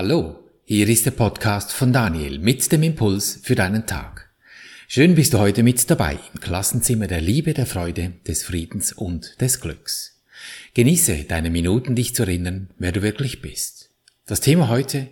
Hallo, 0.00 0.44
hier 0.64 0.88
ist 0.88 1.06
der 1.06 1.10
Podcast 1.10 1.72
von 1.72 1.92
Daniel 1.92 2.38
mit 2.38 2.70
dem 2.70 2.84
Impuls 2.84 3.40
für 3.42 3.56
deinen 3.56 3.84
Tag. 3.84 4.30
Schön 4.86 5.16
bist 5.16 5.34
du 5.34 5.40
heute 5.40 5.64
mit 5.64 5.90
dabei 5.90 6.20
im 6.32 6.38
Klassenzimmer 6.38 7.08
der 7.08 7.20
Liebe, 7.20 7.52
der 7.52 7.66
Freude, 7.66 8.12
des 8.24 8.44
Friedens 8.44 8.92
und 8.92 9.40
des 9.40 9.60
Glücks. 9.60 10.22
Genieße 10.74 11.24
deine 11.24 11.50
Minuten, 11.50 11.96
dich 11.96 12.14
zu 12.14 12.22
erinnern, 12.22 12.70
wer 12.78 12.92
du 12.92 13.02
wirklich 13.02 13.42
bist. 13.42 13.90
Das 14.24 14.38
Thema 14.38 14.68
heute 14.68 15.08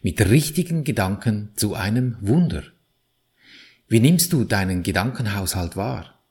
mit 0.00 0.18
richtigen 0.22 0.82
Gedanken 0.84 1.50
zu 1.56 1.74
einem 1.74 2.16
Wunder. 2.22 2.62
Wie 3.86 4.00
nimmst 4.00 4.32
du 4.32 4.44
deinen 4.44 4.82
Gedankenhaushalt 4.82 5.76
wahr? 5.76 6.24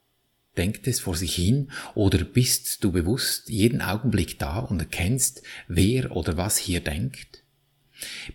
Denkt 0.57 0.87
es 0.87 0.99
vor 0.99 1.15
sich 1.15 1.35
hin 1.35 1.69
oder 1.93 2.23
bist 2.23 2.83
du 2.83 2.91
bewusst 2.91 3.49
jeden 3.49 3.83
Augenblick 3.83 4.39
da 4.39 4.57
und 4.57 4.79
erkennst, 4.79 5.43
wer 5.67 6.15
oder 6.15 6.35
was 6.35 6.57
hier 6.57 6.79
denkt? 6.79 7.40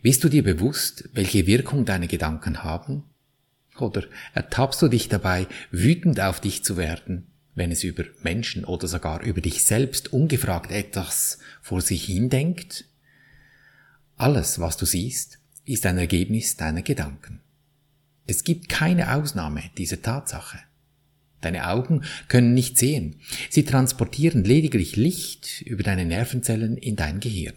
Bist 0.02 0.24
du 0.24 0.28
dir 0.28 0.42
bewusst, 0.42 1.08
welche 1.12 1.46
Wirkung 1.46 1.84
deine 1.84 2.08
Gedanken 2.08 2.62
haben? 2.62 3.04
Oder 3.78 4.04
ertappst 4.34 4.80
du 4.82 4.88
dich 4.88 5.08
dabei, 5.08 5.46
wütend 5.70 6.20
auf 6.20 6.40
dich 6.40 6.64
zu 6.64 6.76
werden, 6.76 7.26
wenn 7.54 7.70
es 7.70 7.84
über 7.84 8.04
Menschen 8.22 8.64
oder 8.64 8.88
sogar 8.88 9.22
über 9.22 9.40
dich 9.40 9.64
selbst 9.64 10.12
ungefragt 10.12 10.70
etwas 10.70 11.38
vor 11.60 11.80
sich 11.80 12.04
hin 12.04 12.30
denkt? 12.30 12.86
Alles, 14.16 14.60
was 14.60 14.76
du 14.76 14.86
siehst, 14.86 15.38
ist 15.64 15.84
ein 15.84 15.98
Ergebnis 15.98 16.56
deiner 16.56 16.82
Gedanken. 16.82 17.40
Es 18.26 18.44
gibt 18.44 18.68
keine 18.68 19.14
Ausnahme 19.14 19.62
dieser 19.76 20.00
Tatsache. 20.00 20.58
Deine 21.42 21.68
Augen 21.68 22.02
können 22.28 22.54
nicht 22.54 22.78
sehen, 22.78 23.20
sie 23.50 23.64
transportieren 23.64 24.42
lediglich 24.42 24.96
Licht 24.96 25.62
über 25.62 25.82
deine 25.82 26.06
Nervenzellen 26.06 26.76
in 26.76 26.96
dein 26.96 27.20
Gehirn. 27.20 27.54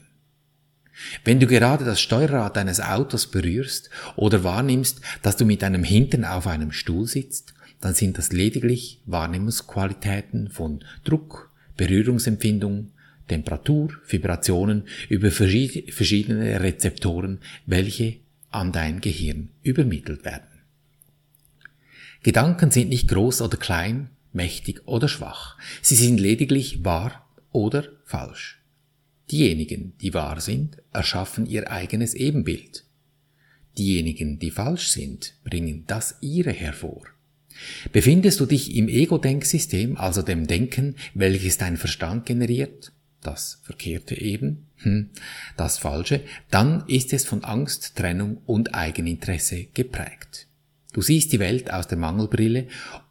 Wenn 1.23 1.39
du 1.39 1.48
gerade 1.48 1.85
das 1.85 2.02
Steuerrad 2.02 2.55
deines 2.55 2.81
Autos 2.81 3.27
berührst 3.27 3.90
oder 4.16 4.44
wahrnimmst, 4.44 5.02
dass 5.21 5.38
du 5.38 5.45
mit 5.45 5.62
deinem 5.62 5.84
Hintern 5.84 6.26
auf 6.26 6.48
einem 6.48 6.71
Stuhl 6.71 7.07
sitzt, 7.07 7.54
dann 7.82 7.93
sind 7.93 8.18
das 8.18 8.32
lediglich 8.32 9.01
Wahrnehmungsqualitäten 9.05 10.49
von 10.49 10.84
Druck, 11.04 11.51
Berührungsempfindung, 11.77 12.91
Temperatur, 13.27 13.93
Vibrationen 14.07 14.84
über 15.07 15.32
verschiedene 15.32 16.59
Rezeptoren, 16.59 17.40
welche 17.65 18.18
an 18.49 18.71
dein 18.71 18.99
Gehirn 18.99 19.49
übermittelt 19.63 20.26
werden. 20.26 20.48
Gedanken 22.24 22.71
sind 22.71 22.90
nicht 22.90 23.07
groß 23.07 23.41
oder 23.41 23.55
klein, 23.55 24.09
mächtig 24.34 24.81
oder 24.85 25.07
schwach. 25.07 25.57
Sie 25.81 25.96
sind 25.96 26.20
lediglich 26.20 26.84
wahr 26.84 27.26
oder 27.52 27.85
falsch. 28.04 28.59
Diejenigen, 29.32 29.94
die 30.02 30.13
wahr 30.13 30.41
sind, 30.41 30.77
erschaffen 30.91 31.46
ihr 31.46 31.72
eigenes 31.72 32.13
Ebenbild. 32.13 32.85
Diejenigen, 33.77 34.40
die 34.40 34.52
falsch 34.52 34.90
sind, 34.90 35.36
bringen 35.44 35.84
das 35.88 36.18
ihre 36.21 36.52
hervor. 36.52 37.04
Befindest 37.91 38.40
du 38.40 38.46
dich 38.46 38.76
im 38.76 38.88
Ego-Denksystem, 38.88 39.98
also 39.98 40.21
dem 40.21 40.48
Denken, 40.48 40.96
welches 41.13 41.58
dein 41.58 41.77
Verstand 41.77 42.26
generiert, 42.26 42.91
das 43.21 43.60
Verkehrte 43.63 44.20
eben, 44.20 44.68
hm, 44.77 45.10
das 45.58 45.77
Falsche, 45.77 46.21
dann 46.49 46.88
ist 46.88 47.14
es 47.14 47.26
von 47.26 47.43
Angst, 47.43 47.96
Trennung 47.96 48.38
und 48.46 48.74
Eigeninteresse 48.74 49.66
geprägt. 49.74 50.48
Du 50.93 51.02
siehst 51.02 51.32
die 51.34 51.40
Welt 51.40 51.71
aus 51.71 51.88
der 51.88 51.98
Mangelbrille 51.98 52.68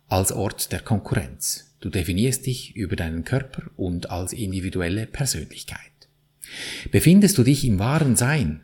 als 0.09 0.33
Ort 0.33 0.73
der 0.73 0.81
Konkurrenz. 0.81 1.77
Du 1.81 1.91
definierst 1.91 2.47
dich 2.47 2.75
über 2.75 2.97
deinen 2.97 3.25
Körper 3.25 3.71
und 3.77 4.11
als 4.11 4.33
individuelle 4.33 5.07
Persönlichkeit. 5.07 5.98
Befindest 6.91 7.39
du 7.39 7.43
dich 7.43 7.65
im 7.65 7.79
wahren 7.79 8.17
Sein, 8.17 8.63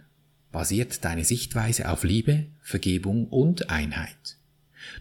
basiert 0.52 1.04
deine 1.04 1.24
Sichtweise 1.24 1.88
auf 1.90 2.04
Liebe, 2.04 2.46
Vergebung 2.60 3.27
und 3.28 3.70
Einheit. 3.70 4.38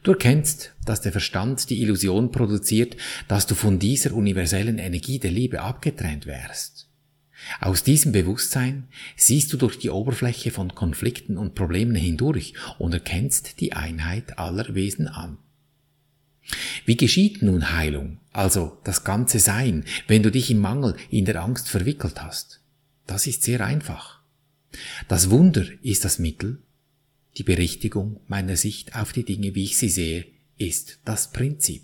Du 0.02 0.12
erkennst, 0.12 0.74
dass 0.86 1.02
der 1.02 1.12
Verstand 1.12 1.70
die 1.70 1.82
Illusion 1.82 2.32
produziert, 2.32 2.98
dass 3.28 3.48
du 3.48 3.56
von 3.56 3.80
dieser 3.80 4.14
universellen 4.14 4.80
Energie 4.80 5.20
der 5.20 5.32
Liebe 5.32 5.62
abgetrennt 5.62 6.26
wärst. 6.26 6.90
Aus 7.60 7.84
diesem 7.84 8.12
Bewusstsein 8.14 8.88
siehst 9.18 9.52
du 9.52 9.58
durch 9.58 9.78
die 9.78 9.90
Oberfläche 9.90 10.52
von 10.52 10.74
Konflikten 10.76 11.38
und 11.38 11.56
Problemen 11.56 11.96
hindurch 11.96 12.54
und 12.80 12.94
erkennst 12.94 13.60
die 13.60 13.74
Einheit 13.74 14.40
aller 14.40 14.76
Wesen 14.76 15.08
an. 15.08 15.38
Wie 16.86 16.98
geschieht 16.98 17.42
nun 17.42 17.72
Heilung, 17.72 18.20
also 18.32 18.78
das 18.84 19.04
ganze 19.04 19.40
Sein, 19.40 19.86
wenn 20.08 20.24
du 20.24 20.32
dich 20.32 20.52
im 20.52 20.60
Mangel, 20.60 20.96
in 21.10 21.26
der 21.26 21.42
Angst 21.42 21.70
verwickelt 21.70 22.22
hast? 22.22 22.63
Das 23.08 23.28
ist 23.28 23.44
sehr 23.44 23.66
einfach. 23.66 24.22
Das 25.08 25.30
Wunder 25.30 25.66
ist 25.82 26.06
das 26.06 26.20
Mittel, 26.20 26.62
die 27.38 27.44
Berichtigung 27.44 28.20
meiner 28.28 28.58
Sicht 28.58 28.96
auf 28.96 29.12
die 29.12 29.24
Dinge, 29.24 29.56
wie 29.56 29.64
ich 29.64 29.78
sie 29.78 29.90
sehe, 29.90 30.26
ist 30.58 31.00
das 31.06 31.32
Prinzip. 31.32 31.84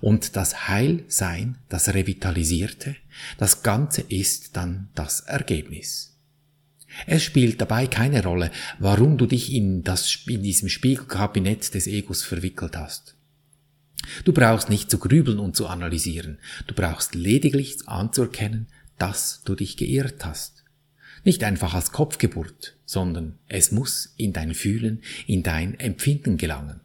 Und 0.00 0.36
das 0.36 0.68
Heilsein, 0.68 1.58
das 1.68 1.94
Revitalisierte, 1.94 2.96
das 3.38 3.62
Ganze 3.62 4.02
ist 4.02 4.56
dann 4.56 4.90
das 4.94 5.20
Ergebnis. 5.20 6.18
Es 7.06 7.22
spielt 7.22 7.60
dabei 7.60 7.86
keine 7.86 8.22
Rolle, 8.22 8.50
warum 8.78 9.16
du 9.16 9.26
dich 9.26 9.52
in, 9.52 9.82
das, 9.82 10.18
in 10.26 10.42
diesem 10.42 10.68
Spiegelkabinett 10.68 11.72
des 11.72 11.86
Egos 11.86 12.22
verwickelt 12.22 12.76
hast. 12.76 13.16
Du 14.24 14.32
brauchst 14.32 14.68
nicht 14.68 14.90
zu 14.90 14.98
grübeln 14.98 15.38
und 15.38 15.56
zu 15.56 15.66
analysieren, 15.66 16.38
du 16.66 16.74
brauchst 16.74 17.14
lediglich 17.14 17.76
anzuerkennen, 17.86 18.66
dass 19.00 19.42
du 19.44 19.54
dich 19.54 19.76
geirrt 19.76 20.24
hast. 20.24 20.64
Nicht 21.24 21.42
einfach 21.42 21.74
als 21.74 21.90
Kopfgeburt, 21.90 22.76
sondern 22.84 23.38
es 23.48 23.72
muss 23.72 24.14
in 24.16 24.32
dein 24.32 24.54
Fühlen, 24.54 25.02
in 25.26 25.42
dein 25.42 25.78
Empfinden 25.78 26.36
gelangen. 26.36 26.80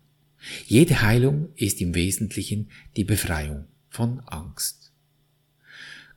Jede 0.66 1.02
Heilung 1.02 1.50
ist 1.56 1.82
im 1.82 1.96
Wesentlichen 1.96 2.70
die 2.96 3.04
Befreiung 3.04 3.66
von 3.90 4.20
Angst. 4.22 4.92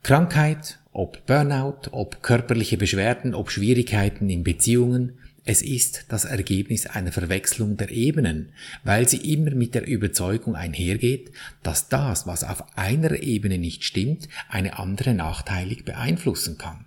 Krankheit, 0.02 0.78
ob 0.92 1.26
Burnout, 1.26 1.88
ob 1.90 2.22
körperliche 2.22 2.76
Beschwerden, 2.76 3.34
ob 3.34 3.50
Schwierigkeiten 3.50 4.30
in 4.30 4.44
Beziehungen, 4.44 5.18
es 5.48 5.62
ist 5.62 6.04
das 6.08 6.26
Ergebnis 6.26 6.84
einer 6.84 7.10
Verwechslung 7.10 7.78
der 7.78 7.90
Ebenen, 7.90 8.52
weil 8.84 9.08
sie 9.08 9.32
immer 9.32 9.52
mit 9.52 9.74
der 9.74 9.88
Überzeugung 9.88 10.54
einhergeht, 10.54 11.32
dass 11.62 11.88
das, 11.88 12.26
was 12.26 12.44
auf 12.44 12.76
einer 12.76 13.22
Ebene 13.22 13.56
nicht 13.56 13.82
stimmt, 13.82 14.28
eine 14.50 14.78
andere 14.78 15.14
nachteilig 15.14 15.86
beeinflussen 15.86 16.58
kann. 16.58 16.84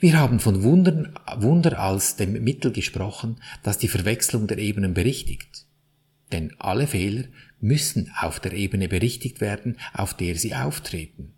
Wir 0.00 0.18
haben 0.18 0.40
von 0.40 0.62
Wundern, 0.62 1.18
Wunder 1.36 1.78
als 1.78 2.16
dem 2.16 2.32
Mittel 2.42 2.72
gesprochen, 2.72 3.36
das 3.62 3.76
die 3.76 3.88
Verwechslung 3.88 4.46
der 4.46 4.56
Ebenen 4.56 4.94
berichtigt. 4.94 5.66
Denn 6.32 6.54
alle 6.58 6.86
Fehler 6.86 7.24
müssen 7.60 8.10
auf 8.18 8.40
der 8.40 8.54
Ebene 8.54 8.88
berichtigt 8.88 9.42
werden, 9.42 9.76
auf 9.92 10.14
der 10.14 10.36
sie 10.36 10.54
auftreten. 10.54 11.34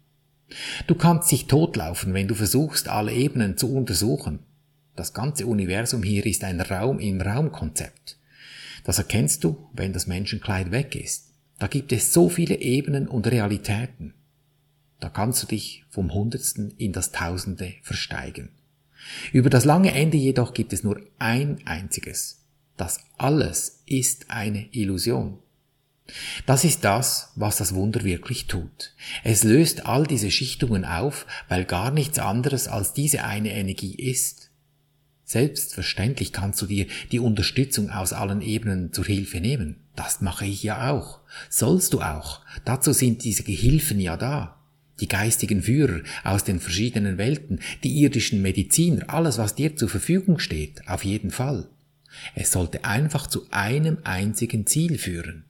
Du 0.86 0.94
kannst 0.94 1.32
dich 1.32 1.48
totlaufen, 1.48 2.14
wenn 2.14 2.28
du 2.28 2.36
versuchst, 2.36 2.86
alle 2.86 3.12
Ebenen 3.12 3.56
zu 3.56 3.74
untersuchen. 3.74 4.38
Das 4.96 5.12
ganze 5.12 5.46
Universum 5.46 6.02
hier 6.02 6.24
ist 6.24 6.42
ein 6.42 6.60
Raum 6.60 6.98
im 6.98 7.20
Raumkonzept. 7.20 8.18
Das 8.82 8.98
erkennst 8.98 9.44
du, 9.44 9.68
wenn 9.74 9.92
das 9.92 10.06
Menschenkleid 10.06 10.70
weg 10.70 10.96
ist. 10.96 11.32
Da 11.58 11.66
gibt 11.66 11.92
es 11.92 12.12
so 12.12 12.28
viele 12.28 12.56
Ebenen 12.56 13.06
und 13.06 13.26
Realitäten. 13.26 14.14
Da 15.00 15.10
kannst 15.10 15.42
du 15.42 15.46
dich 15.46 15.84
vom 15.90 16.14
Hundertsten 16.14 16.72
in 16.78 16.92
das 16.92 17.12
Tausende 17.12 17.74
versteigen. 17.82 18.50
Über 19.32 19.50
das 19.50 19.64
lange 19.64 19.92
Ende 19.92 20.16
jedoch 20.16 20.54
gibt 20.54 20.72
es 20.72 20.82
nur 20.82 21.00
ein 21.18 21.58
einziges. 21.66 22.42
Das 22.76 23.00
alles 23.18 23.82
ist 23.86 24.30
eine 24.30 24.66
Illusion. 24.72 25.38
Das 26.46 26.64
ist 26.64 26.84
das, 26.84 27.32
was 27.34 27.56
das 27.56 27.74
Wunder 27.74 28.04
wirklich 28.04 28.46
tut. 28.46 28.94
Es 29.24 29.44
löst 29.44 29.86
all 29.86 30.06
diese 30.06 30.30
Schichtungen 30.30 30.84
auf, 30.84 31.26
weil 31.48 31.64
gar 31.64 31.90
nichts 31.90 32.18
anderes 32.18 32.68
als 32.68 32.92
diese 32.92 33.24
eine 33.24 33.52
Energie 33.52 33.94
ist. 33.94 34.45
Selbstverständlich 35.28 36.32
kannst 36.32 36.62
du 36.62 36.66
dir 36.66 36.86
die 37.10 37.18
Unterstützung 37.18 37.90
aus 37.90 38.12
allen 38.12 38.40
Ebenen 38.40 38.92
zur 38.92 39.04
Hilfe 39.04 39.40
nehmen. 39.40 39.74
Das 39.96 40.20
mache 40.20 40.46
ich 40.46 40.62
ja 40.62 40.92
auch. 40.92 41.18
Sollst 41.50 41.92
du 41.92 42.00
auch. 42.00 42.42
Dazu 42.64 42.92
sind 42.92 43.24
diese 43.24 43.42
Gehilfen 43.42 43.98
ja 43.98 44.16
da. 44.16 44.62
Die 45.00 45.08
geistigen 45.08 45.62
Führer 45.62 46.02
aus 46.22 46.44
den 46.44 46.60
verschiedenen 46.60 47.18
Welten, 47.18 47.58
die 47.82 48.00
irdischen 48.00 48.40
Mediziner, 48.40 49.10
alles, 49.12 49.36
was 49.36 49.56
dir 49.56 49.74
zur 49.74 49.88
Verfügung 49.88 50.38
steht, 50.38 50.86
auf 50.86 51.04
jeden 51.04 51.32
Fall. 51.32 51.68
Es 52.36 52.52
sollte 52.52 52.84
einfach 52.84 53.26
zu 53.26 53.48
einem 53.50 53.98
einzigen 54.04 54.64
Ziel 54.64 54.96
führen, 54.96 55.44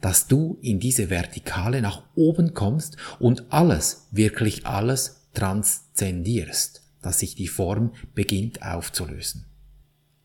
dass 0.00 0.28
du 0.28 0.58
in 0.62 0.78
diese 0.78 1.10
Vertikale 1.10 1.82
nach 1.82 2.04
oben 2.14 2.54
kommst 2.54 2.96
und 3.18 3.52
alles, 3.52 4.06
wirklich 4.12 4.64
alles 4.64 5.26
transzendierst 5.34 6.87
dass 7.08 7.20
sich 7.20 7.34
die 7.34 7.48
Form 7.48 7.94
beginnt 8.14 8.62
aufzulösen. 8.62 9.46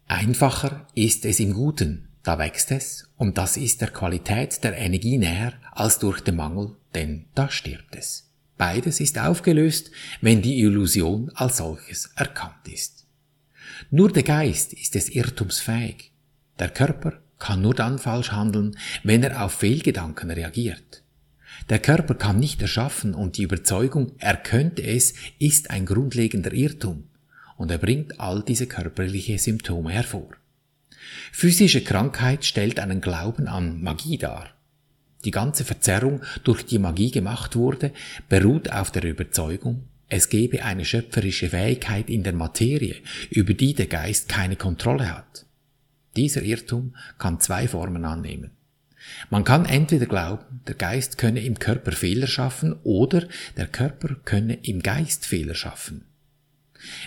Einfacher 0.06 0.86
ist 0.96 1.24
es 1.24 1.40
im 1.40 1.54
Guten, 1.54 2.10
da 2.24 2.38
wächst 2.38 2.72
es, 2.72 3.08
und 3.16 3.38
das 3.38 3.56
ist 3.56 3.80
der 3.80 3.88
Qualität 3.88 4.62
der 4.66 4.78
Energie 4.78 5.18
näher 5.18 5.54
als 5.72 6.00
durch 6.00 6.20
den 6.20 6.36
Mangel, 6.36 6.76
denn 6.94 7.28
da 7.36 7.50
stirbt 7.50 7.96
es. 7.96 8.30
Beides 8.58 9.00
ist 9.00 9.18
aufgelöst, 9.18 9.92
wenn 10.20 10.42
die 10.42 10.60
Illusion 10.60 11.32
als 11.36 11.56
solches 11.56 12.12
erkannt 12.18 12.68
ist. 12.68 13.06
Nur 13.90 14.12
der 14.12 14.24
Geist 14.24 14.74
ist 14.74 14.96
des 14.96 15.08
Irrtums 15.08 15.62
fähig. 15.62 16.12
Der 16.60 16.68
Körper 16.70 17.14
kann 17.40 17.62
nur 17.62 17.76
dann 17.76 17.98
falsch 17.98 18.34
handeln, 18.34 18.78
wenn 19.04 19.24
er 19.24 19.46
auf 19.46 19.54
Fehlgedanken 19.54 20.32
reagiert. 20.32 21.03
Der 21.70 21.80
Körper 21.80 22.16
kann 22.16 22.40
nicht 22.40 22.62
erschaffen 22.62 23.14
und 23.14 23.38
die 23.38 23.44
Überzeugung, 23.44 24.14
er 24.20 24.38
könnte 24.38 24.84
es, 24.84 25.14
ist 25.40 25.72
ein 25.72 25.86
grundlegender 25.86 26.54
Irrtum 26.54 27.06
und 27.58 27.72
er 27.72 27.78
bringt 27.78 28.20
all 28.20 28.44
diese 28.44 28.68
körperliche 28.68 29.38
Symptome 29.38 29.92
hervor. 29.92 30.32
Physische 31.32 31.84
Krankheit 31.84 32.46
stellt 32.46 32.80
einen 32.80 33.02
Glauben 33.02 33.48
an 33.48 33.82
Magie 33.82 34.18
dar. 34.18 34.50
Die 35.26 35.32
ganze 35.32 35.64
Verzerrung, 35.64 36.22
durch 36.44 36.66
die 36.66 36.80
Magie 36.80 37.12
gemacht 37.12 37.56
wurde, 37.56 37.94
beruht 38.28 38.72
auf 38.72 38.92
der 38.92 39.06
Überzeugung, 39.06 39.88
es 40.10 40.30
gebe 40.30 40.64
eine 40.64 40.86
schöpferische 40.86 41.50
Fähigkeit 41.50 42.10
in 42.10 42.24
der 42.24 42.34
Materie, 42.34 42.98
über 43.30 43.54
die 43.54 43.74
der 43.74 43.88
Geist 43.88 44.30
keine 44.30 44.58
Kontrolle 44.58 45.16
hat. 45.16 45.46
Dieser 46.16 46.44
Irrtum 46.44 46.96
kann 47.18 47.40
zwei 47.40 47.68
Formen 47.68 48.06
annehmen. 48.06 48.52
Man 49.30 49.44
kann 49.44 49.66
entweder 49.66 50.06
glauben, 50.06 50.62
der 50.68 50.76
Geist 50.76 51.18
könne 51.18 51.44
im 51.44 51.60
Körper 51.60 51.92
Fehler 51.92 52.28
schaffen 52.28 52.74
oder 52.84 53.28
der 53.58 53.68
Körper 53.68 54.16
könne 54.26 54.60
im 54.64 54.82
Geist 54.82 55.26
Fehler 55.26 55.56
schaffen. 55.56 56.06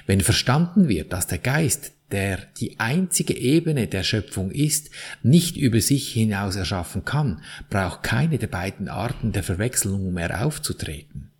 Wenn 0.07 0.21
verstanden 0.21 0.89
wird, 0.89 1.13
dass 1.13 1.27
der 1.27 1.39
Geist, 1.39 1.93
der 2.11 2.39
die 2.59 2.79
einzige 2.79 3.37
Ebene 3.37 3.89
der 3.89 4.05
Schöpfung 4.05 4.51
ist, 4.51 4.91
nicht 5.23 5.57
über 5.57 5.81
sich 5.81 6.13
hinaus 6.13 6.57
erschaffen 6.57 7.05
kann, 7.05 7.43
braucht 7.69 8.03
keine 8.03 8.39
der 8.39 8.47
beiden 8.47 8.89
Arten 8.89 9.33
der 9.33 9.43
Verwechslung 9.43 10.13
mehr 10.13 10.45
aufzutreten. 10.45 11.31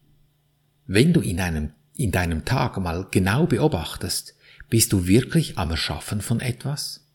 Wenn 0.87 1.13
du 1.13 1.21
in, 1.21 1.41
einem, 1.41 1.71
in 1.97 2.13
deinem 2.13 2.45
Tag 2.45 2.79
mal 2.79 3.07
genau 3.11 3.47
beobachtest, 3.47 4.35
bist 4.69 4.93
du 4.93 5.07
wirklich 5.07 5.57
am 5.59 5.71
Erschaffen 5.71 6.21
von 6.21 6.41
etwas? 6.41 7.06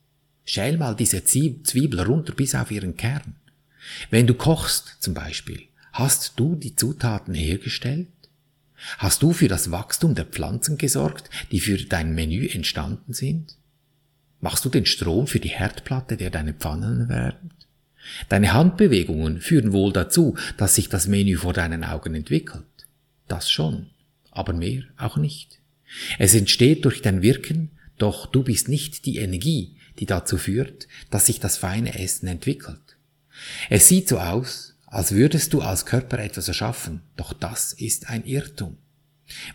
Schäl 0.53 0.77
mal 0.77 0.97
diese 0.97 1.23
Zwiebel 1.23 2.01
runter 2.01 2.33
bis 2.33 2.55
auf 2.55 2.71
ihren 2.71 2.97
Kern. 2.97 3.37
Wenn 4.09 4.27
du 4.27 4.33
kochst 4.33 4.97
zum 4.99 5.13
Beispiel, 5.13 5.61
hast 5.93 6.33
du 6.35 6.57
die 6.57 6.75
Zutaten 6.75 7.33
hergestellt? 7.33 8.09
Hast 8.97 9.23
du 9.23 9.31
für 9.31 9.47
das 9.47 9.71
Wachstum 9.71 10.13
der 10.13 10.25
Pflanzen 10.25 10.77
gesorgt, 10.77 11.29
die 11.53 11.61
für 11.61 11.77
dein 11.77 12.13
Menü 12.13 12.49
entstanden 12.49 13.13
sind? 13.13 13.55
Machst 14.41 14.65
du 14.65 14.69
den 14.69 14.85
Strom 14.85 15.25
für 15.25 15.39
die 15.39 15.47
Herdplatte, 15.47 16.17
der 16.17 16.31
deine 16.31 16.53
Pfannen 16.53 16.99
erwärmt? 16.99 17.53
Deine 18.27 18.51
Handbewegungen 18.51 19.39
führen 19.39 19.71
wohl 19.71 19.93
dazu, 19.93 20.35
dass 20.57 20.75
sich 20.75 20.89
das 20.89 21.07
Menü 21.07 21.37
vor 21.37 21.53
deinen 21.53 21.85
Augen 21.85 22.13
entwickelt. 22.13 22.65
Das 23.29 23.49
schon, 23.49 23.91
aber 24.31 24.51
mehr 24.51 24.83
auch 24.97 25.15
nicht. 25.15 25.59
Es 26.19 26.35
entsteht 26.35 26.83
durch 26.83 27.01
dein 27.01 27.21
Wirken, 27.21 27.71
doch 27.97 28.25
du 28.25 28.43
bist 28.43 28.67
nicht 28.67 29.05
die 29.05 29.19
Energie, 29.19 29.77
die 30.01 30.07
dazu 30.07 30.37
führt, 30.37 30.87
dass 31.11 31.27
sich 31.27 31.39
das 31.39 31.57
feine 31.57 31.97
Essen 31.97 32.27
entwickelt. 32.27 32.97
Es 33.69 33.87
sieht 33.87 34.09
so 34.09 34.19
aus, 34.19 34.75
als 34.87 35.13
würdest 35.13 35.53
du 35.53 35.61
als 35.61 35.85
Körper 35.85 36.19
etwas 36.19 36.47
erschaffen, 36.47 37.03
doch 37.15 37.33
das 37.33 37.71
ist 37.71 38.09
ein 38.09 38.25
Irrtum. 38.25 38.77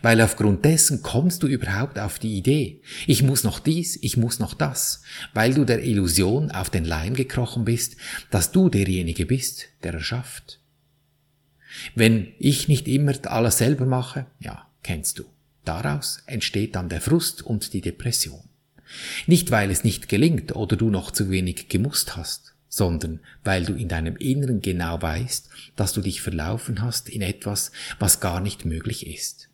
Weil 0.01 0.21
aufgrund 0.21 0.65
dessen 0.65 1.03
kommst 1.03 1.43
du 1.43 1.47
überhaupt 1.47 1.99
auf 1.99 2.17
die 2.17 2.35
Idee, 2.35 2.81
ich 3.05 3.21
muss 3.21 3.43
noch 3.43 3.59
dies, 3.59 3.99
ich 4.01 4.15
muss 4.17 4.39
noch 4.39 4.53
das, 4.53 5.01
weil 5.33 5.53
du 5.53 5.65
der 5.65 5.83
Illusion 5.83 6.49
auf 6.49 6.71
den 6.71 6.85
Leim 6.85 7.13
gekrochen 7.13 7.65
bist, 7.65 7.97
dass 8.31 8.51
du 8.51 8.69
derjenige 8.69 9.25
bist, 9.25 9.67
der 9.83 9.93
erschafft. 9.93 10.59
Wenn 11.93 12.33
ich 12.39 12.69
nicht 12.69 12.87
immer 12.87 13.13
alles 13.27 13.57
selber 13.57 13.85
mache, 13.85 14.25
ja, 14.39 14.67
kennst 14.81 15.19
du. 15.19 15.25
Daraus 15.65 16.23
entsteht 16.25 16.75
dann 16.75 16.87
der 16.87 17.01
Frust 17.01 17.43
und 17.43 17.73
die 17.73 17.81
Depression. 17.81 18.47
Nicht 19.25 19.51
weil 19.51 19.71
es 19.71 19.83
nicht 19.83 20.09
gelingt 20.09 20.55
oder 20.55 20.75
du 20.75 20.89
noch 20.89 21.11
zu 21.11 21.29
wenig 21.29 21.69
gemusst 21.69 22.15
hast, 22.15 22.53
sondern 22.69 23.19
weil 23.43 23.65
du 23.65 23.73
in 23.73 23.87
deinem 23.87 24.15
Inneren 24.17 24.61
genau 24.61 25.01
weißt, 25.01 25.49
dass 25.75 25.93
du 25.93 26.01
dich 26.01 26.21
verlaufen 26.21 26.81
hast 26.81 27.09
in 27.09 27.21
etwas, 27.21 27.71
was 27.99 28.19
gar 28.19 28.39
nicht 28.39 28.65
möglich 28.65 29.07
ist. 29.07 29.49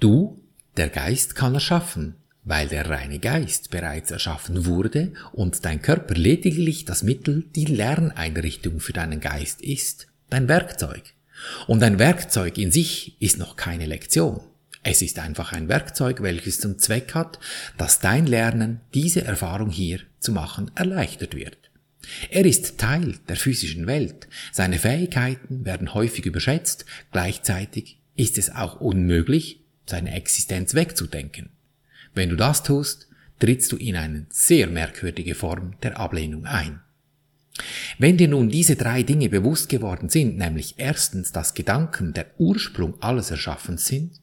Du, 0.00 0.42
der 0.76 0.88
Geist 0.88 1.34
kann 1.36 1.54
erschaffen, 1.54 2.16
weil 2.44 2.68
der 2.68 2.90
reine 2.90 3.18
Geist 3.18 3.70
bereits 3.70 4.10
erschaffen 4.10 4.66
wurde 4.66 5.12
und 5.32 5.64
dein 5.64 5.80
Körper 5.80 6.14
lediglich 6.14 6.84
das 6.84 7.02
Mittel, 7.02 7.44
die 7.54 7.64
Lerneinrichtung 7.64 8.80
für 8.80 8.92
deinen 8.92 9.20
Geist 9.20 9.62
ist, 9.62 10.08
dein 10.30 10.48
Werkzeug. 10.48 11.02
Und 11.66 11.82
ein 11.82 11.98
Werkzeug 11.98 12.58
in 12.58 12.70
sich 12.70 13.20
ist 13.20 13.38
noch 13.38 13.56
keine 13.56 13.86
Lektion. 13.86 14.40
Es 14.84 15.00
ist 15.00 15.18
einfach 15.18 15.52
ein 15.52 15.68
Werkzeug, 15.68 16.22
welches 16.22 16.60
zum 16.60 16.78
Zweck 16.78 17.14
hat, 17.14 17.40
dass 17.78 18.00
dein 18.00 18.26
Lernen, 18.26 18.80
diese 18.92 19.24
Erfahrung 19.24 19.70
hier 19.70 20.00
zu 20.20 20.30
machen, 20.30 20.70
erleichtert 20.74 21.34
wird. 21.34 21.56
Er 22.30 22.44
ist 22.44 22.76
Teil 22.76 23.16
der 23.28 23.36
physischen 23.36 23.86
Welt. 23.86 24.28
Seine 24.52 24.78
Fähigkeiten 24.78 25.64
werden 25.64 25.94
häufig 25.94 26.26
überschätzt, 26.26 26.84
gleichzeitig 27.12 27.98
ist 28.14 28.36
es 28.36 28.54
auch 28.54 28.78
unmöglich, 28.78 29.60
seine 29.86 30.14
Existenz 30.14 30.74
wegzudenken. 30.74 31.48
Wenn 32.14 32.28
du 32.28 32.36
das 32.36 32.62
tust, 32.62 33.08
trittst 33.38 33.72
du 33.72 33.76
in 33.76 33.96
eine 33.96 34.26
sehr 34.28 34.66
merkwürdige 34.66 35.34
Form 35.34 35.76
der 35.82 35.98
Ablehnung 35.98 36.44
ein. 36.44 36.80
Wenn 37.98 38.16
dir 38.16 38.26
nun 38.26 38.48
diese 38.48 38.74
drei 38.74 39.04
Dinge 39.04 39.28
bewusst 39.28 39.68
geworden 39.68 40.08
sind, 40.08 40.36
nämlich 40.36 40.74
erstens, 40.78 41.30
dass 41.30 41.54
Gedanken 41.54 42.12
der 42.12 42.26
Ursprung 42.38 42.94
alles 43.00 43.30
Erschaffens 43.30 43.86
sind, 43.86 44.20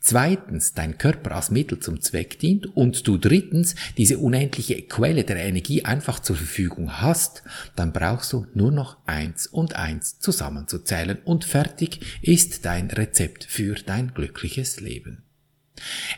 zweitens, 0.00 0.74
dein 0.74 0.98
Körper 0.98 1.36
als 1.36 1.52
Mittel 1.52 1.78
zum 1.78 2.00
Zweck 2.00 2.40
dient 2.40 2.66
und 2.76 3.06
du 3.06 3.18
drittens 3.18 3.76
diese 3.96 4.18
unendliche 4.18 4.82
Quelle 4.82 5.22
der 5.22 5.36
Energie 5.36 5.84
einfach 5.84 6.18
zur 6.18 6.34
Verfügung 6.34 7.00
hast, 7.00 7.44
dann 7.76 7.92
brauchst 7.92 8.32
du 8.32 8.46
nur 8.54 8.72
noch 8.72 8.96
eins 9.06 9.46
und 9.46 9.76
eins 9.76 10.18
zusammenzuzählen 10.18 11.18
und 11.24 11.44
fertig 11.44 12.00
ist 12.20 12.64
dein 12.64 12.90
Rezept 12.90 13.44
für 13.44 13.74
dein 13.74 14.12
glückliches 14.12 14.80
Leben. 14.80 15.22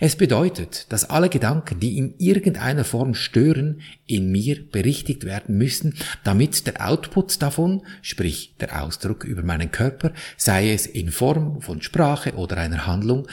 Es 0.01 0.17
bedeutet, 0.17 0.87
dass 0.91 1.09
alle 1.09 1.29
Gedanken, 1.29 1.81
die 1.81 1.97
in 1.97 2.15
irgendeiner 2.19 2.85
Form 2.85 3.15
stören, 3.15 3.81
in 4.07 4.31
mir 4.31 4.69
berichtigt 4.71 5.25
werden 5.25 5.57
müssen, 5.57 5.95
damit 6.25 6.67
der 6.67 6.87
Output 6.87 7.41
davon, 7.41 7.83
sprich 8.03 8.57
der 8.61 8.83
Ausdruck 8.83 9.25
über 9.25 9.43
meinen 9.43 9.71
Körper, 9.71 10.13
sei 10.37 10.73
es 10.73 10.87
in 10.87 11.11
Form 11.11 11.63
von 11.63 11.83
Sprache 11.83 12.35
oder 12.35 12.57
einer 12.57 12.87
Handlung, 12.87 13.29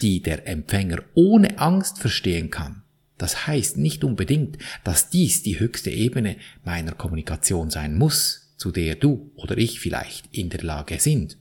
die 0.00 0.22
der 0.22 0.48
Empfänger 0.48 1.02
ohne 1.14 1.58
Angst 1.58 1.98
verstehen 1.98 2.50
kann. 2.50 2.82
Das 3.18 3.46
heißt 3.46 3.76
nicht 3.76 4.02
unbedingt, 4.02 4.58
dass 4.82 5.08
dies 5.10 5.42
die 5.42 5.60
höchste 5.60 5.90
Ebene 5.90 6.36
meiner 6.64 6.92
Kommunikation 6.92 7.70
sein 7.70 7.96
muss, 7.96 8.54
zu 8.56 8.72
der 8.72 8.96
du 8.96 9.30
oder 9.36 9.56
ich 9.56 9.78
vielleicht 9.78 10.26
in 10.32 10.48
der 10.48 10.62
Lage 10.62 10.98
sind. 10.98 11.38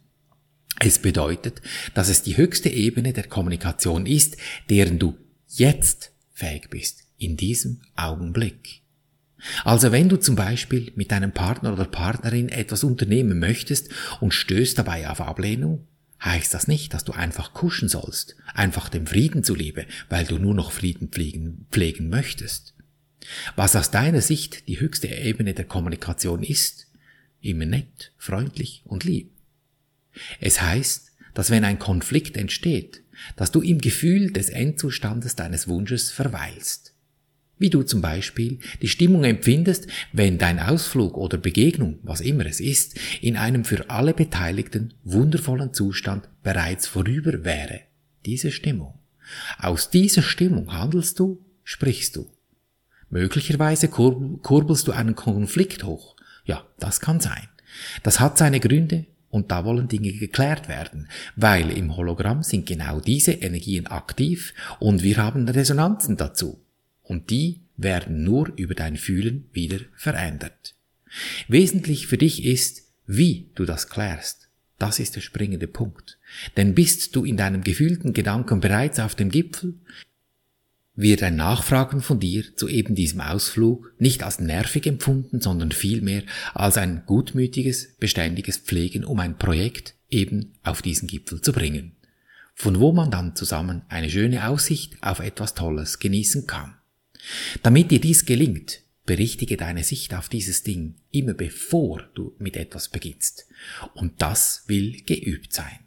Es 0.86 1.00
bedeutet, 1.00 1.62
dass 1.94 2.10
es 2.10 2.24
die 2.24 2.36
höchste 2.36 2.68
Ebene 2.68 3.14
der 3.14 3.24
Kommunikation 3.24 4.06
ist, 4.06 4.36
deren 4.70 5.00
du 5.00 5.18
jetzt 5.48 6.12
fähig 6.34 6.70
bist, 6.70 7.06
in 7.18 7.38
diesem 7.38 7.80
Augenblick. 7.96 8.82
Also 9.64 9.94
wenn 9.94 10.10
du 10.10 10.18
zum 10.18 10.36
Beispiel 10.36 10.92
mit 10.96 11.12
deinem 11.12 11.32
Partner 11.32 11.72
oder 11.72 11.86
Partnerin 11.86 12.50
etwas 12.50 12.84
unternehmen 12.84 13.40
möchtest 13.40 13.92
und 14.20 14.34
stößt 14.34 14.78
dabei 14.78 15.10
auf 15.10 15.22
Ablehnung, 15.22 15.88
heißt 16.22 16.54
das 16.54 16.68
nicht, 16.68 16.94
dass 16.94 17.06
du 17.06 17.14
einfach 17.14 17.54
kuschen 17.54 17.88
sollst, 17.88 18.36
einfach 18.54 18.90
dem 18.90 19.08
Frieden 19.08 19.46
zuliebe, 19.46 19.86
weil 20.10 20.26
du 20.26 20.38
nur 20.38 20.54
noch 20.54 20.74
Frieden 20.74 21.08
pflegen, 21.08 21.66
pflegen 21.72 22.10
möchtest. 22.10 22.74
Was 23.56 23.78
aus 23.78 23.90
deiner 23.90 24.22
Sicht 24.22 24.68
die 24.68 24.82
höchste 24.82 25.08
Ebene 25.08 25.54
der 25.54 25.66
Kommunikation 25.66 26.44
ist, 26.44 26.88
immer 27.40 27.66
nett, 27.66 28.12
freundlich 28.18 28.82
und 28.84 29.06
lieb. 29.06 29.33
Es 30.40 30.62
heißt, 30.62 31.12
dass 31.34 31.50
wenn 31.50 31.64
ein 31.64 31.80
Konflikt 31.80 32.38
entsteht, 32.38 33.02
dass 33.36 33.52
du 33.52 33.62
im 33.62 33.80
Gefühl 33.80 34.32
des 34.32 34.50
Endzustandes 34.50 35.36
deines 35.36 35.68
Wunsches 35.68 36.12
verweilst. 36.12 36.94
Wie 37.60 37.70
du 37.70 37.84
zum 37.84 38.02
Beispiel 38.02 38.60
die 38.82 38.90
Stimmung 38.90 39.24
empfindest, 39.24 39.88
wenn 40.12 40.38
dein 40.38 40.60
Ausflug 40.60 41.18
oder 41.18 41.38
Begegnung, 41.38 42.00
was 42.04 42.20
immer 42.20 42.46
es 42.46 42.60
ist, 42.60 43.00
in 43.22 43.38
einem 43.38 43.64
für 43.64 43.90
alle 43.90 44.14
Beteiligten 44.14 44.94
wundervollen 45.04 45.74
Zustand 45.74 46.28
bereits 46.42 46.88
vorüber 46.88 47.46
wäre. 47.46 47.82
Diese 48.26 48.52
Stimmung. 48.52 49.00
Aus 49.58 49.90
dieser 49.90 50.24
Stimmung 50.24 50.74
handelst 50.74 51.20
du, 51.20 51.46
sprichst 51.64 52.16
du. 52.16 52.30
Möglicherweise 53.10 53.88
kurbelst 53.88 54.88
du 54.88 54.92
einen 54.92 55.16
Konflikt 55.16 55.84
hoch. 55.84 56.16
Ja, 56.46 56.66
das 56.80 57.00
kann 57.00 57.20
sein. 57.20 57.48
Das 58.02 58.20
hat 58.20 58.38
seine 58.38 58.60
Gründe, 58.60 59.06
und 59.34 59.50
da 59.50 59.66
wollen 59.66 59.88
Dinge 59.88 60.14
geklärt 60.14 60.70
werden, 60.70 61.08
weil 61.36 61.72
im 61.72 61.98
Hologramm 61.98 62.44
sind 62.44 62.68
genau 62.68 63.00
diese 63.00 63.32
Energien 63.32 63.88
aktiv 63.88 64.54
und 64.80 65.02
wir 65.02 65.18
haben 65.18 65.50
Resonanzen 65.50 66.18
dazu. 66.18 66.64
Und 67.02 67.32
die 67.32 67.62
werden 67.76 68.24
nur 68.24 68.54
über 68.58 68.76
dein 68.76 68.96
Fühlen 68.96 69.50
wieder 69.52 69.80
verändert. 69.96 70.76
Wesentlich 71.48 72.06
für 72.06 72.20
dich 72.20 72.46
ist, 72.46 72.84
wie 73.08 73.50
du 73.56 73.66
das 73.66 73.90
klärst. 73.90 74.50
Das 74.78 75.00
ist 75.00 75.16
der 75.16 75.22
springende 75.22 75.68
Punkt. 75.68 76.20
Denn 76.56 76.76
bist 76.76 77.16
du 77.16 77.26
in 77.26 77.36
deinem 77.36 77.64
gefühlten 77.64 78.14
Gedanken 78.14 78.60
bereits 78.60 79.00
auf 79.00 79.16
dem 79.16 79.32
Gipfel, 79.32 79.74
wird 80.96 81.24
ein 81.24 81.36
Nachfragen 81.36 82.02
von 82.02 82.20
dir 82.20 82.56
zu 82.56 82.68
eben 82.68 82.94
diesem 82.94 83.22
Ausflug 83.22 83.94
nicht 83.98 84.24
als 84.24 84.40
nervig 84.40 84.86
empfunden, 84.86 85.42
sondern 85.42 85.72
vielmehr 85.72 86.24
als 86.54 86.78
ein 86.78 87.04
gutmütiges, 87.06 87.96
beständiges 87.98 88.58
Pflegen, 88.58 89.04
um 89.04 89.20
ein 89.20 89.38
Projekt 89.38 89.96
eben 90.10 90.54
auf 90.62 90.82
diesen 90.82 91.08
Gipfel 91.08 91.42
zu 91.42 91.52
bringen, 91.52 91.96
von 92.54 92.80
wo 92.80 92.92
man 92.92 93.10
dann 93.10 93.36
zusammen 93.36 93.82
eine 93.90 94.10
schöne 94.10 94.48
Aussicht 94.48 94.96
auf 95.02 95.20
etwas 95.20 95.56
Tolles 95.56 95.98
genießen 95.98 96.46
kann. 96.46 96.76
Damit 97.64 97.90
dir 97.90 98.00
dies 98.00 98.26
gelingt, 98.26 98.82
berichtige 99.06 99.58
deine 99.58 99.84
Sicht 99.84 100.14
auf 100.14 100.30
dieses 100.30 100.64
Ding 100.64 100.96
immer 101.12 101.34
bevor 101.34 102.04
du 102.14 102.36
mit 102.38 102.56
etwas 102.56 102.90
beginnst. 102.90 103.48
Und 103.96 104.22
das 104.22 104.64
will 104.68 105.02
geübt 105.02 105.54
sein. 105.54 105.80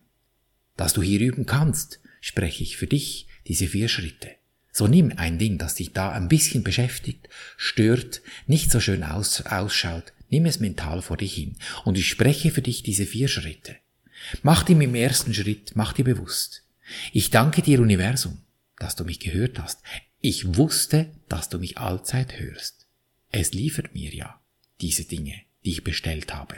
Dass 0.76 0.92
du 0.92 1.02
hier 1.02 1.20
üben 1.20 1.46
kannst, 1.46 2.00
spreche 2.20 2.62
ich 2.62 2.76
für 2.76 2.86
dich 2.86 3.28
diese 3.46 3.68
vier 3.68 3.88
Schritte. 3.88 4.30
So 4.76 4.86
nimm 4.86 5.14
ein 5.16 5.38
Ding, 5.38 5.56
das 5.56 5.76
dich 5.76 5.94
da 5.94 6.12
ein 6.12 6.28
bisschen 6.28 6.62
beschäftigt, 6.62 7.30
stört, 7.56 8.20
nicht 8.46 8.70
so 8.70 8.78
schön 8.78 9.04
aus, 9.04 9.40
ausschaut, 9.46 10.12
nimm 10.28 10.44
es 10.44 10.60
mental 10.60 11.00
vor 11.00 11.16
dich 11.16 11.32
hin 11.32 11.56
und 11.86 11.96
ich 11.96 12.10
spreche 12.10 12.50
für 12.50 12.60
dich 12.60 12.82
diese 12.82 13.06
vier 13.06 13.28
Schritte. 13.28 13.76
Mach 14.42 14.64
dir 14.64 14.78
im 14.78 14.94
ersten 14.94 15.32
Schritt, 15.32 15.72
mach 15.76 15.94
dir 15.94 16.04
bewusst. 16.04 16.62
Ich 17.14 17.30
danke 17.30 17.62
dir 17.62 17.80
Universum, 17.80 18.42
dass 18.78 18.96
du 18.96 19.04
mich 19.04 19.18
gehört 19.18 19.58
hast. 19.58 19.80
Ich 20.20 20.58
wusste, 20.58 21.10
dass 21.30 21.48
du 21.48 21.58
mich 21.58 21.78
allzeit 21.78 22.38
hörst. 22.38 22.86
Es 23.30 23.54
liefert 23.54 23.94
mir 23.94 24.14
ja 24.14 24.42
diese 24.82 25.06
Dinge, 25.06 25.40
die 25.64 25.70
ich 25.70 25.84
bestellt 25.84 26.34
habe. 26.34 26.56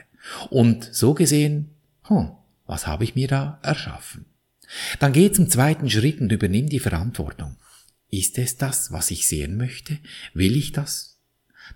Und 0.50 0.92
so 0.92 1.14
gesehen, 1.14 1.70
hm, 2.08 2.32
was 2.66 2.88
habe 2.88 3.04
ich 3.04 3.14
mir 3.14 3.28
da 3.28 3.60
erschaffen? 3.62 4.24
Dann 4.98 5.12
geh 5.12 5.30
zum 5.30 5.48
zweiten 5.48 5.88
Schritt 5.88 6.20
und 6.20 6.32
übernimm 6.32 6.68
die 6.68 6.80
Verantwortung. 6.80 7.54
Ist 8.10 8.38
es 8.38 8.56
das, 8.56 8.92
was 8.92 9.10
ich 9.10 9.26
sehen 9.26 9.56
möchte? 9.56 9.98
Will 10.34 10.56
ich 10.56 10.72
das? 10.72 11.18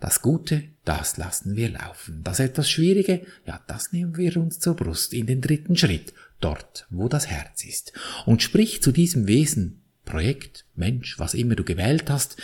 Das 0.00 0.22
Gute, 0.22 0.64
das 0.84 1.18
lassen 1.18 1.56
wir 1.56 1.70
laufen. 1.70 2.22
Das 2.24 2.40
etwas 2.40 2.70
Schwierige, 2.70 3.26
ja, 3.46 3.62
das 3.66 3.92
nehmen 3.92 4.16
wir 4.16 4.36
uns 4.38 4.58
zur 4.58 4.74
Brust 4.74 5.12
in 5.12 5.26
den 5.26 5.40
dritten 5.40 5.76
Schritt, 5.76 6.14
dort, 6.40 6.86
wo 6.90 7.08
das 7.08 7.26
Herz 7.26 7.64
ist. 7.64 7.92
Und 8.24 8.42
sprich 8.42 8.82
zu 8.82 8.92
diesem 8.92 9.26
Wesen, 9.26 9.82
Projekt, 10.04 10.64
Mensch, 10.74 11.18
was 11.18 11.34
immer 11.34 11.54
du 11.54 11.64
gewählt 11.64 12.10
hast. 12.10 12.36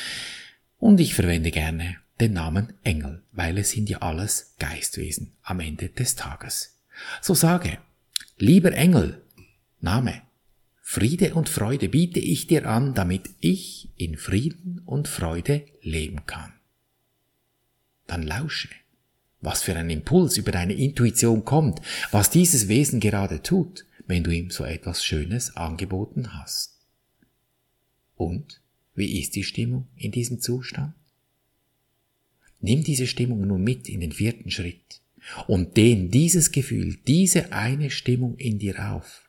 Und 0.78 1.00
ich 1.00 1.14
verwende 1.14 1.50
gerne 1.50 1.96
den 2.20 2.32
Namen 2.32 2.72
Engel, 2.84 3.22
weil 3.32 3.58
es 3.58 3.70
sind 3.70 3.88
ja 3.88 3.98
alles 3.98 4.54
Geistwesen 4.58 5.32
am 5.42 5.60
Ende 5.60 5.88
des 5.88 6.16
Tages. 6.16 6.78
So 7.20 7.34
sage, 7.34 7.78
lieber 8.38 8.72
Engel, 8.72 9.22
Name, 9.80 10.22
Friede 10.90 11.34
und 11.34 11.50
Freude 11.50 11.90
biete 11.90 12.18
ich 12.18 12.46
dir 12.46 12.66
an, 12.66 12.94
damit 12.94 13.28
ich 13.40 13.90
in 13.98 14.16
Frieden 14.16 14.80
und 14.86 15.06
Freude 15.06 15.66
leben 15.82 16.24
kann. 16.24 16.54
Dann 18.06 18.22
lausche, 18.22 18.70
was 19.42 19.62
für 19.62 19.76
ein 19.76 19.90
Impuls 19.90 20.38
über 20.38 20.50
deine 20.50 20.72
Intuition 20.72 21.44
kommt, 21.44 21.82
was 22.10 22.30
dieses 22.30 22.68
Wesen 22.68 23.00
gerade 23.00 23.42
tut, 23.42 23.84
wenn 24.06 24.24
du 24.24 24.30
ihm 24.30 24.48
so 24.48 24.64
etwas 24.64 25.04
Schönes 25.04 25.54
angeboten 25.56 26.32
hast. 26.32 26.78
Und 28.16 28.62
wie 28.94 29.20
ist 29.20 29.36
die 29.36 29.44
Stimmung 29.44 29.88
in 29.94 30.10
diesem 30.10 30.40
Zustand? 30.40 30.94
Nimm 32.62 32.82
diese 32.82 33.06
Stimmung 33.06 33.46
nun 33.46 33.62
mit 33.62 33.90
in 33.90 34.00
den 34.00 34.12
vierten 34.12 34.50
Schritt 34.50 35.02
und 35.48 35.76
dehn 35.76 36.10
dieses 36.10 36.50
Gefühl, 36.50 36.96
diese 37.06 37.52
eine 37.52 37.90
Stimmung 37.90 38.38
in 38.38 38.58
dir 38.58 38.94
auf 38.94 39.27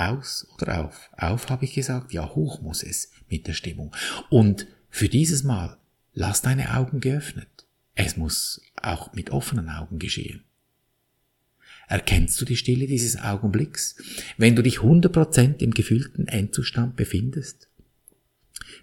aus 0.00 0.46
oder 0.54 0.84
auf? 0.84 1.10
Auf 1.16 1.48
habe 1.48 1.64
ich 1.64 1.74
gesagt, 1.74 2.12
ja, 2.12 2.34
hoch 2.34 2.60
muss 2.62 2.82
es 2.82 3.10
mit 3.28 3.46
der 3.46 3.52
Stimmung. 3.52 3.94
Und 4.28 4.66
für 4.88 5.08
dieses 5.08 5.42
Mal 5.44 5.78
lass 6.12 6.42
deine 6.42 6.74
Augen 6.74 7.00
geöffnet. 7.00 7.48
Es 7.94 8.16
muss 8.16 8.62
auch 8.80 9.12
mit 9.12 9.30
offenen 9.30 9.68
Augen 9.68 9.98
geschehen. 9.98 10.44
Erkennst 11.88 12.40
du 12.40 12.44
die 12.44 12.56
Stille 12.56 12.86
dieses 12.86 13.20
Augenblicks, 13.20 13.96
wenn 14.36 14.54
du 14.54 14.62
dich 14.62 14.78
100% 14.78 15.60
im 15.60 15.72
gefühlten 15.72 16.28
Endzustand 16.28 16.94
befindest? 16.94 17.68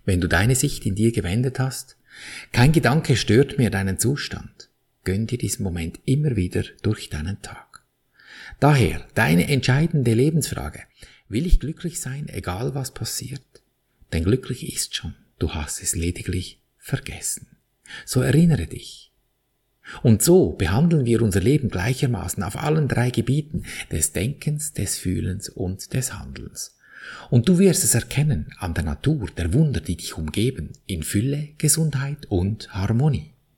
Wenn 0.03 0.19
du 0.19 0.27
deine 0.27 0.55
Sicht 0.55 0.86
in 0.86 0.95
dir 0.95 1.12
gewendet 1.12 1.59
hast? 1.59 1.97
Kein 2.51 2.74
Gedanke 2.74 3.15
stört 3.15 3.57
mehr 3.57 3.69
deinen 3.69 3.97
Zustand. 3.97 4.69
Gönn 5.03 5.25
dir 5.25 5.38
diesen 5.38 5.63
Moment 5.63 6.00
immer 6.05 6.36
wieder 6.36 6.63
durch 6.81 7.09
deinen 7.09 7.41
Tag. 7.41 7.66
Daher 8.59 9.05
deine 9.13 9.47
entscheidende 9.49 10.13
Lebensfrage. 10.13 10.81
Will 11.29 11.45
ich 11.45 11.59
glücklich 11.59 11.99
sein, 11.99 12.27
egal 12.29 12.73
was 12.73 12.91
passiert? 12.91 13.43
Denn 14.13 14.23
glücklich 14.23 14.73
ist 14.73 14.95
schon, 14.95 15.13
du 15.39 15.53
hast 15.53 15.81
es 15.83 15.95
lediglich 15.95 16.61
vergessen. 16.77 17.47
So 18.05 18.21
erinnere 18.21 18.65
dich. 18.65 19.11
Und 20.03 20.21
so 20.21 20.51
behandeln 20.51 21.05
wir 21.05 21.21
unser 21.21 21.39
Leben 21.39 21.69
gleichermaßen 21.69 22.43
auf 22.43 22.57
allen 22.57 22.87
drei 22.87 23.09
Gebieten 23.09 23.63
des 23.91 24.11
Denkens, 24.11 24.73
des 24.73 24.97
Fühlens 24.97 25.49
und 25.49 25.93
des 25.93 26.13
Handelns. 26.13 26.75
Und 27.29 27.47
du 27.47 27.59
wirst 27.59 27.83
es 27.83 27.95
erkennen 27.95 28.53
an 28.57 28.73
der 28.73 28.83
Natur, 28.83 29.29
der 29.37 29.53
Wunder, 29.53 29.79
die 29.79 29.95
dich 29.95 30.17
umgeben, 30.17 30.73
in 30.87 31.03
Fülle, 31.03 31.49
Gesundheit 31.57 32.25
und 32.25 32.73
Harmonie. 32.73 33.33